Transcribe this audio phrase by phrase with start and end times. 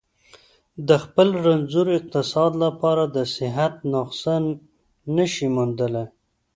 [0.87, 4.35] د خپل رنځور اقتصاد لپاره د صحت نسخه
[5.15, 6.05] نه شي موندلای.